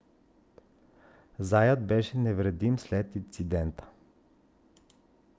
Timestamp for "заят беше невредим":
1.39-2.79